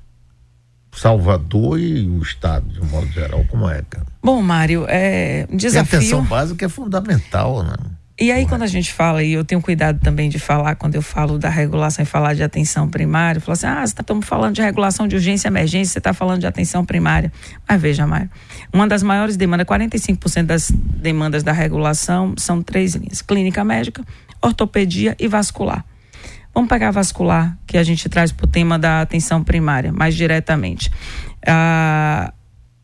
[0.95, 4.05] Salvador e o Estado, de um modo geral, como é, cara?
[4.23, 5.93] Bom, Mário, é um desafio.
[5.93, 7.75] E a atenção básica é fundamental, né?
[8.19, 11.01] E aí, quando a gente fala, e eu tenho cuidado também de falar, quando eu
[11.01, 14.53] falo da regulação e falar de atenção primária, eu falo assim: ah, estamos tá, falando
[14.53, 17.33] de regulação de urgência e emergência, você está falando de atenção primária.
[17.67, 18.29] Mas veja, Mário,
[18.71, 24.03] uma das maiores demandas, 45% das demandas da regulação são três linhas: clínica médica,
[24.39, 25.83] ortopedia e vascular.
[26.53, 30.15] Vamos pegar a vascular, que a gente traz para o tema da atenção primária, mais
[30.15, 30.91] diretamente.
[31.47, 32.31] Ah,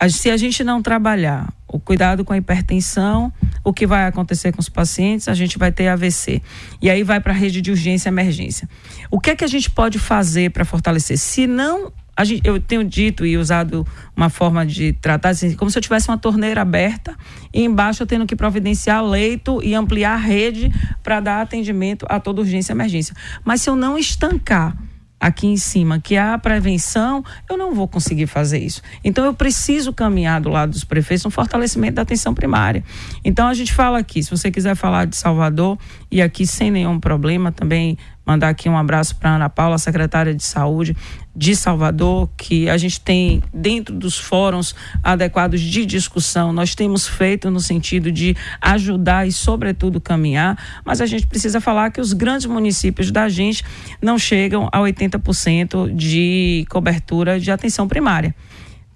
[0.09, 3.31] se a gente não trabalhar o cuidado com a hipertensão,
[3.63, 5.27] o que vai acontecer com os pacientes?
[5.27, 6.41] A gente vai ter AVC.
[6.81, 8.67] E aí vai para a rede de urgência e emergência.
[9.11, 11.17] O que é que a gente pode fazer para fortalecer?
[11.17, 11.91] Se não
[12.23, 16.09] Gente, eu tenho dito e usado uma forma de tratar assim, como se eu tivesse
[16.09, 17.15] uma torneira aberta
[17.53, 22.19] e embaixo eu tendo que providenciar leito e ampliar a rede para dar atendimento a
[22.19, 23.15] toda urgência e emergência.
[23.43, 24.75] Mas se eu não estancar
[25.19, 28.81] aqui em cima, que a prevenção, eu não vou conseguir fazer isso.
[29.03, 32.83] Então eu preciso caminhar do lado dos prefeitos no fortalecimento da atenção primária.
[33.23, 35.77] Então a gente fala aqui, se você quiser falar de Salvador,
[36.09, 37.97] e aqui sem nenhum problema também
[38.29, 40.95] mandar aqui um abraço para Ana Paula, secretária de Saúde
[41.35, 47.49] de Salvador, que a gente tem dentro dos fóruns adequados de discussão, nós temos feito
[47.49, 52.45] no sentido de ajudar e, sobretudo, caminhar, mas a gente precisa falar que os grandes
[52.45, 53.63] municípios da gente
[53.99, 58.35] não chegam a 80% de cobertura de atenção primária.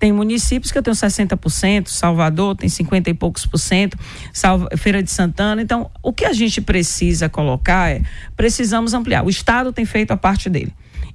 [0.04, 3.98] Tem municípios que eu tenho 60%, Salvador tem 50 e poucos por cento,
[4.78, 5.62] Feira de Santana.
[5.62, 8.02] Então, o que a gente precisa colocar é:
[8.36, 9.26] precisamos ampliar.
[9.26, 10.74] O Estado tem feito a parte dele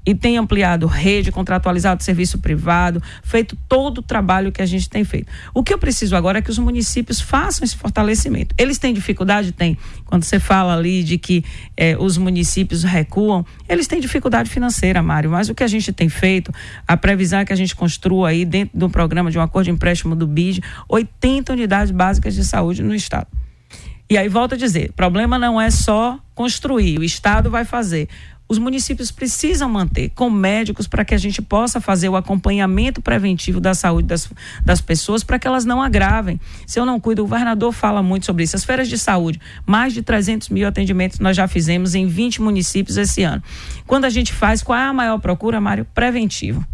[0.09, 5.05] e tem ampliado rede, contratualizado serviço privado, feito todo o trabalho que a gente tem
[5.05, 5.31] feito.
[5.53, 8.55] O que eu preciso agora é que os municípios façam esse fortalecimento.
[8.57, 9.53] Eles têm dificuldade?
[9.53, 9.77] Tem.
[10.07, 11.45] Quando você fala ali de que
[11.77, 16.09] eh, os municípios recuam, eles têm dificuldade financeira, Mário, mas o que a gente tem
[16.09, 16.55] feito,
[16.87, 19.73] a previsão é que a gente construa aí dentro do programa de um acordo de
[19.73, 23.27] empréstimo do BID, 80 unidades básicas de saúde no estado.
[24.09, 28.09] E aí volto a dizer, problema não é só construir, o estado vai fazer
[28.49, 33.61] os municípios precisam manter com médicos para que a gente possa fazer o acompanhamento preventivo
[33.61, 34.31] da saúde das,
[34.65, 36.41] das pessoas para que elas não agravem.
[36.67, 38.57] Se eu não cuido, o governador fala muito sobre isso.
[38.57, 42.97] As feiras de saúde, mais de 300 mil atendimentos nós já fizemos em 20 municípios
[42.97, 43.43] esse ano.
[43.87, 45.85] Quando a gente faz, qual é a maior procura, Mário?
[45.95, 46.65] Preventivo.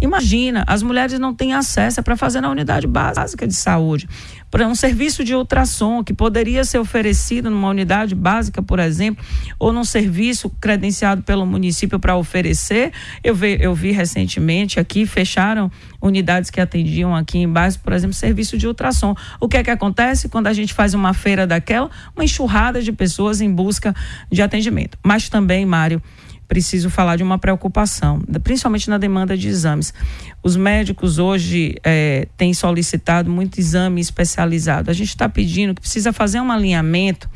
[0.00, 4.08] Imagina, as mulheres não têm acesso para fazer na unidade básica de saúde.
[4.50, 9.24] Para um serviço de ultrassom que poderia ser oferecido numa unidade básica, por exemplo,
[9.58, 12.92] ou num serviço credenciado pelo município para oferecer.
[13.22, 17.50] Eu vi, eu vi recentemente aqui, fecharam unidades que atendiam aqui em
[17.82, 19.14] por exemplo, serviço de ultrassom.
[19.38, 21.90] O que é que acontece quando a gente faz uma feira daquela?
[22.16, 23.94] Uma enxurrada de pessoas em busca
[24.30, 24.98] de atendimento.
[25.04, 26.02] Mas também, Mário,
[26.50, 29.94] preciso falar de uma preocupação, principalmente na demanda de exames.
[30.42, 34.90] Os médicos hoje é, têm solicitado muito exame especializado.
[34.90, 37.30] A gente está pedindo que precisa fazer um alinhamento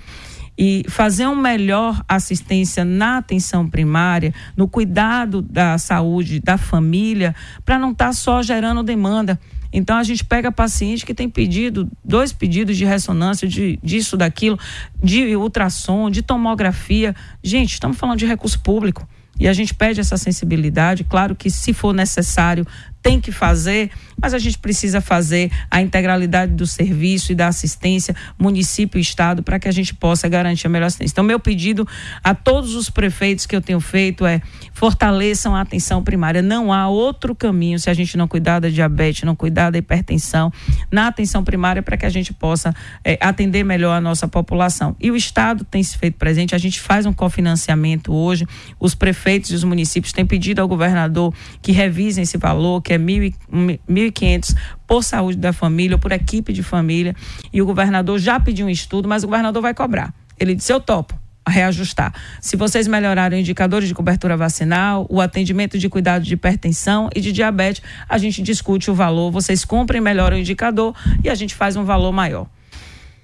[0.57, 7.79] e fazer uma melhor assistência na atenção primária, no cuidado da saúde da família, para
[7.79, 9.39] não estar tá só gerando demanda.
[9.73, 14.57] Então a gente pega paciente que tem pedido, dois pedidos de ressonância, de, disso, daquilo,
[15.03, 17.15] de ultrassom, de tomografia.
[17.43, 19.07] Gente, estamos falando de recurso público.
[19.39, 22.65] E a gente pede essa sensibilidade, claro que se for necessário,
[23.05, 28.17] tem que fazer, mas a gente precisa fazer a integralidade do serviço e da assistência,
[28.39, 31.13] município e estado, para que a gente possa garantir a melhor assistência.
[31.13, 31.87] Então, meu pedido
[32.23, 34.41] a todos os prefeitos que eu tenho feito é
[34.73, 36.41] fortaleçam a atenção primária.
[36.41, 40.51] Não há outro caminho se a gente não cuidar da diabetes, não cuidar da hipertensão,
[40.91, 44.97] na atenção primária, para que a gente possa é, atender melhor a nossa população.
[44.99, 48.47] E o Estado tem se feito presente, a gente faz um cofinanciamento hoje,
[48.81, 52.99] os prefeitos e os municípios têm pedido ao governador que revisem esse valor, que é
[52.99, 57.15] 1.500 por saúde da família ou por equipe de família.
[57.53, 60.15] E o governador já pediu um estudo, mas o governador vai cobrar.
[60.39, 61.15] Ele disse: Eu topo
[61.47, 62.13] reajustar.
[62.41, 67.33] Se vocês melhorarem indicadores de cobertura vacinal, o atendimento de cuidado de hipertensão e de
[67.33, 71.77] diabetes, a gente discute o valor, vocês comprem melhor o indicador e a gente faz
[71.77, 72.47] um valor maior.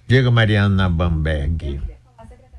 [0.07, 1.81] Diga Mariana Bamberg.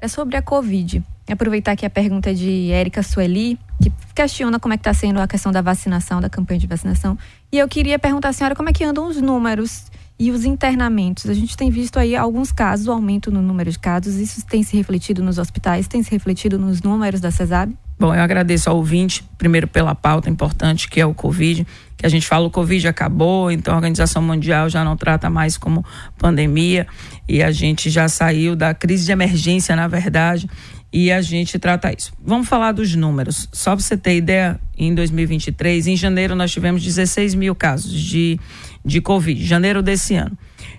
[0.01, 1.03] É sobre a Covid.
[1.29, 5.27] Aproveitar aqui a pergunta de Érica Sueli, que questiona como é que está sendo a
[5.27, 7.15] questão da vacinação, da campanha de vacinação.
[7.51, 9.85] E eu queria perguntar à senhora como é que andam os números
[10.17, 11.29] e os internamentos.
[11.29, 14.15] A gente tem visto aí alguns casos, o aumento no número de casos.
[14.15, 17.71] Isso tem se refletido nos hospitais, tem se refletido nos números da CESAB?
[17.99, 21.67] Bom, eu agradeço ao ouvinte, primeiro pela pauta importante que é o Covid,
[22.01, 25.55] que a gente fala o Covid acabou, então a Organização Mundial já não trata mais
[25.55, 25.85] como
[26.17, 26.87] pandemia
[27.29, 30.49] e a gente já saiu da crise de emergência, na verdade,
[30.91, 32.11] e a gente trata isso.
[32.19, 33.47] Vamos falar dos números.
[33.53, 38.39] Só para você ter ideia, em 2023, em janeiro nós tivemos 16 mil casos de,
[38.83, 40.35] de Covid, janeiro desse ano.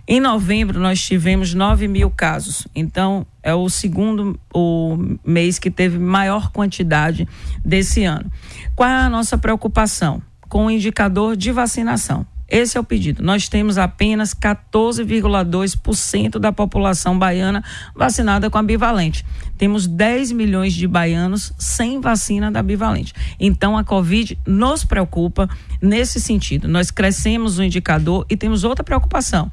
[0.08, 2.66] Em novembro nós tivemos 9 mil casos.
[2.74, 7.28] Então é o segundo o mês que teve maior quantidade
[7.64, 8.28] desse ano.
[8.74, 10.20] Qual é a nossa preocupação?
[10.52, 12.26] Com o indicador de vacinação.
[12.46, 13.22] Esse é o pedido.
[13.22, 17.64] Nós temos apenas 14,2% da população baiana
[17.96, 19.24] vacinada com a bivalente.
[19.56, 23.14] Temos 10 milhões de baianos sem vacina da bivalente.
[23.40, 25.48] Então a Covid nos preocupa
[25.80, 26.68] nesse sentido.
[26.68, 29.50] Nós crescemos o indicador e temos outra preocupação.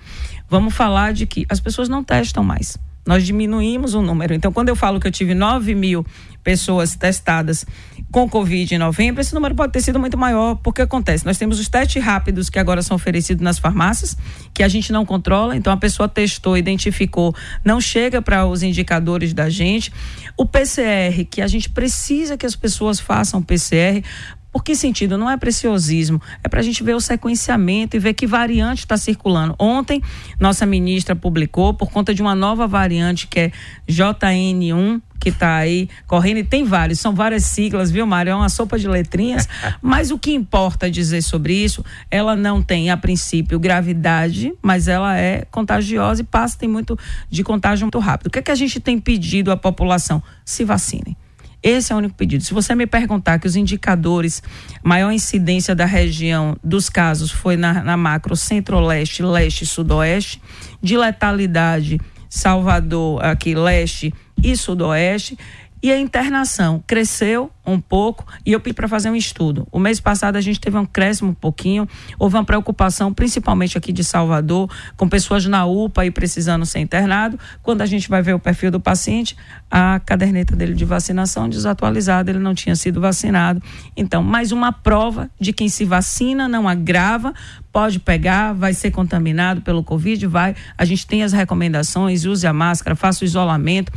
[0.49, 2.77] Vamos falar de que as pessoas não testam mais.
[3.09, 4.35] Nós diminuímos o número.
[4.35, 6.05] Então, quando eu falo que eu tive 9 mil
[6.43, 7.65] pessoas testadas
[8.11, 11.59] com Covid em novembro, esse número pode ter sido muito maior, porque acontece, nós temos
[11.59, 14.15] os testes rápidos que agora são oferecidos nas farmácias,
[14.53, 19.33] que a gente não controla, então a pessoa testou, identificou, não chega para os indicadores
[19.33, 19.91] da gente.
[20.37, 24.03] O PCR, que a gente precisa que as pessoas façam PCR,
[24.51, 25.17] por que sentido?
[25.17, 28.97] Não é preciosismo, é para a gente ver o sequenciamento e ver que variante está
[28.97, 29.55] circulando.
[29.59, 30.01] Ontem,
[30.39, 33.51] nossa ministra publicou, por conta de uma nova variante que é
[33.87, 38.31] JN1, que está aí correndo, e tem vários, são várias siglas, viu, Mário?
[38.31, 39.47] É uma sopa de letrinhas,
[39.81, 45.17] mas o que importa dizer sobre isso, ela não tem, a princípio, gravidade, mas ela
[45.17, 46.97] é contagiosa e passa, tem muito
[47.29, 48.27] de contágio muito rápido.
[48.27, 50.23] O que é que a gente tem pedido à população?
[50.45, 51.15] Se vacinem.
[51.61, 52.43] Esse é o único pedido.
[52.43, 54.41] Se você me perguntar que os indicadores,
[54.83, 60.41] maior incidência da região dos casos foi na, na macro centro-leste, leste e sudoeste,
[60.81, 65.37] de letalidade Salvador, aqui leste e sudoeste,
[65.81, 69.67] e a internação cresceu um pouco e eu pedi para fazer um estudo.
[69.71, 71.87] O mês passado a gente teve um crescimento um pouquinho,
[72.17, 77.39] houve uma preocupação, principalmente aqui de Salvador, com pessoas na UPA e precisando ser internado.
[77.61, 79.35] Quando a gente vai ver o perfil do paciente,
[79.69, 83.61] a caderneta dele de vacinação desatualizada, ele não tinha sido vacinado.
[83.95, 87.33] Então, mais uma prova de quem se vacina não agrava,
[87.71, 90.55] pode pegar, vai ser contaminado pelo Covid, vai.
[90.77, 93.91] A gente tem as recomendações, use a máscara, faça o isolamento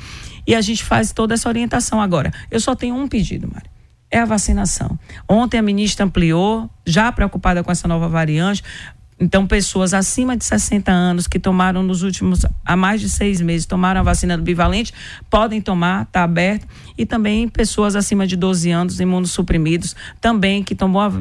[0.47, 2.33] e a gente faz toda essa orientação agora.
[2.51, 3.71] Eu só tenho um pedido, Mário.
[4.11, 4.99] É a vacinação.
[5.27, 8.63] Ontem a ministra ampliou, já preocupada com essa nova variante.
[9.19, 13.65] Então, pessoas acima de 60 anos que tomaram nos últimos, há mais de seis meses,
[13.67, 14.93] tomaram a vacina do bivalente,
[15.31, 16.67] podem tomar, está aberto.
[16.99, 21.13] E também pessoas acima de 12 anos, imunossuprimidos, também que tomou a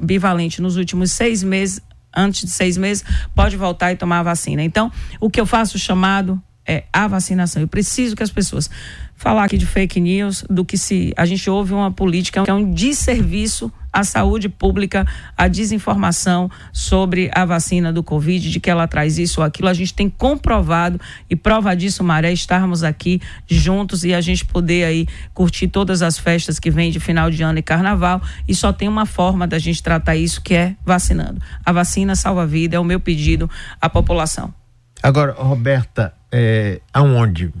[0.00, 1.82] bivalente nos últimos seis meses,
[2.16, 3.04] antes de seis meses,
[3.34, 4.62] pode voltar e tomar a vacina.
[4.62, 7.60] Então, o que eu faço chamado é a vacinação.
[7.60, 8.70] Eu preciso que as pessoas
[9.16, 12.54] falar aqui de fake news do que se a gente ouve uma política que é
[12.54, 15.04] um desserviço à saúde pública,
[15.36, 19.68] a desinformação sobre a vacina do Covid, de que ela traz isso ou aquilo.
[19.68, 24.84] A gente tem comprovado e prova disso, Maré, estarmos aqui juntos e a gente poder
[24.84, 28.22] aí curtir todas as festas que vêm de final de ano e carnaval.
[28.46, 31.42] E só tem uma forma da gente tratar isso que é vacinando.
[31.66, 34.59] A vacina salva a vida, é o meu pedido à população.
[35.02, 37.52] Agora, Roberta, é, aonde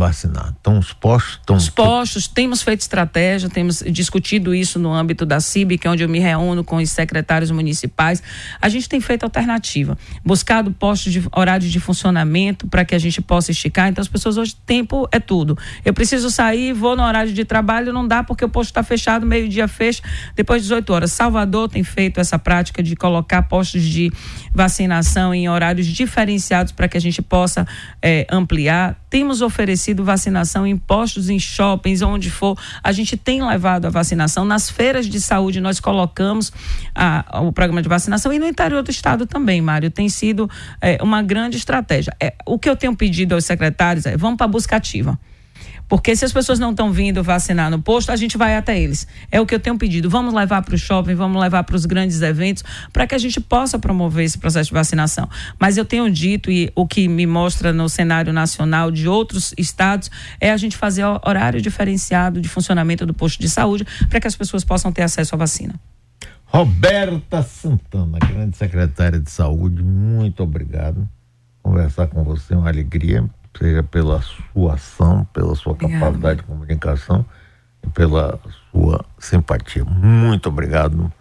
[0.00, 0.54] vacinar?
[0.60, 1.56] Então, os postos estão.
[1.56, 6.02] Os postos, temos feito estratégia, temos discutido isso no âmbito da CIB, que é onde
[6.02, 8.22] eu me reúno com os secretários municipais.
[8.60, 13.20] A gente tem feito alternativa, buscado postos de horário de funcionamento para que a gente
[13.20, 13.88] possa esticar.
[13.88, 15.56] Então, as pessoas hoje, tempo é tudo.
[15.84, 19.26] Eu preciso sair, vou no horário de trabalho, não dá porque o posto está fechado,
[19.26, 20.02] meio-dia fecha,
[20.34, 21.12] depois de 18 horas.
[21.12, 24.10] Salvador tem feito essa prática de colocar postos de
[24.52, 27.66] vacinação em horários diferenciados para que a gente possa
[28.00, 28.96] é, ampliar.
[29.10, 32.58] Temos oferecido vacinação em postos, em shoppings, onde for.
[32.82, 34.44] A gente tem levado a vacinação.
[34.44, 36.52] Nas feiras de saúde, nós colocamos
[36.94, 39.90] a, o programa de vacinação e no interior do estado também, Mário.
[39.90, 40.48] Tem sido
[40.80, 42.14] é, uma grande estratégia.
[42.20, 45.18] É, o que eu tenho pedido aos secretários é: vamos para a busca ativa.
[45.88, 49.06] Porque se as pessoas não estão vindo vacinar no posto, a gente vai até eles.
[49.30, 50.08] É o que eu tenho pedido.
[50.08, 53.40] Vamos levar para o shopping, vamos levar para os grandes eventos, para que a gente
[53.40, 55.28] possa promover esse processo de vacinação.
[55.58, 60.10] Mas eu tenho dito, e o que me mostra no cenário nacional de outros estados,
[60.40, 64.36] é a gente fazer horário diferenciado de funcionamento do posto de saúde, para que as
[64.36, 65.74] pessoas possam ter acesso à vacina.
[66.44, 71.08] Roberta Santana, grande secretária de saúde, muito obrigado.
[71.62, 76.00] Conversar com você é uma alegria seja pela sua ação, pela sua Obrigada.
[76.00, 77.24] capacidade de comunicação
[77.84, 78.38] e pela
[78.70, 79.84] sua simpatia.
[79.84, 81.12] Muito obrigado.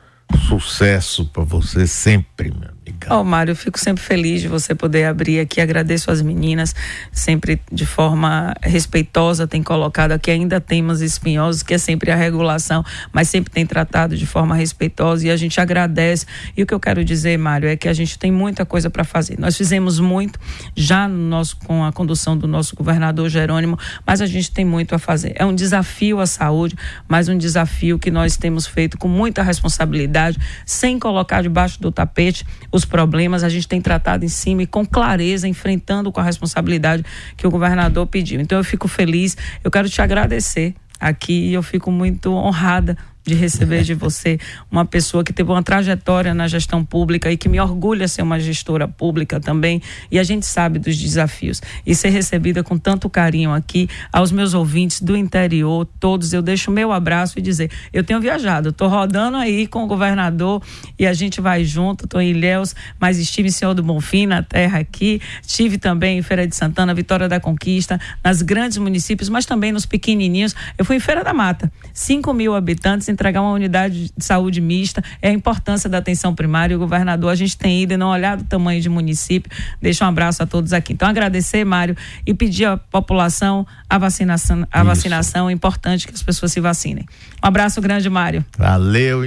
[0.48, 2.79] Sucesso para você sempre, meu.
[3.10, 5.62] Ó, oh, Mário, eu fico sempre feliz de você poder abrir aqui.
[5.62, 6.76] Agradeço as meninas,
[7.12, 12.84] sempre de forma respeitosa, tem colocado aqui ainda temas espinhosos, que é sempre a regulação,
[13.12, 16.26] mas sempre tem tratado de forma respeitosa e a gente agradece.
[16.56, 19.04] E o que eu quero dizer, Mário, é que a gente tem muita coisa para
[19.04, 19.40] fazer.
[19.40, 20.40] Nós fizemos muito
[20.76, 24.94] já no nosso, com a condução do nosso governador Jerônimo, mas a gente tem muito
[24.94, 25.34] a fazer.
[25.36, 26.76] É um desafio à saúde,
[27.08, 32.46] mas um desafio que nós temos feito com muita responsabilidade, sem colocar debaixo do tapete
[32.80, 37.06] os problemas, a gente tem tratado em cima e com clareza, enfrentando com a responsabilidade
[37.38, 38.42] que o governador pediu.
[38.42, 42.98] Então eu fico feliz, eu quero te agradecer aqui eu fico muito honrada
[43.30, 44.40] de receber de você
[44.72, 48.40] uma pessoa que teve uma trajetória na gestão pública e que me orgulha ser uma
[48.40, 49.82] gestora pública também.
[50.12, 51.62] E a gente sabe dos desafios.
[51.86, 56.72] E ser recebida com tanto carinho aqui, aos meus ouvintes do interior, todos, eu deixo
[56.72, 60.62] meu abraço e dizer: eu tenho viajado, estou rodando aí com o governador
[60.98, 62.06] e a gente vai junto.
[62.06, 65.22] Estou em Ilhéus, mas estive em Senhor do Bonfim, na terra aqui.
[65.46, 69.86] Estive também em Feira de Santana, Vitória da Conquista, nas grandes municípios, mas também nos
[69.86, 70.56] pequenininhos.
[70.78, 75.04] Eu fui em Feira da Mata, 5 mil habitantes entregar uma unidade de saúde mista,
[75.22, 76.76] é a importância da atenção primária.
[76.76, 79.52] O governador, a gente tem ido e não olhado o tamanho de município.
[79.82, 80.94] Deixa um abraço a todos aqui.
[80.94, 81.96] Então, agradecer, Mário,
[82.26, 84.66] e pedir à população a vacinação.
[84.72, 87.06] A vacinação é importante que as pessoas se vacinem.
[87.44, 88.46] Um abraço grande, Mário.
[88.58, 89.26] Valeu.